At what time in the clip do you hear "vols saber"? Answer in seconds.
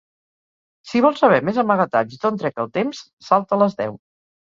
1.07-1.37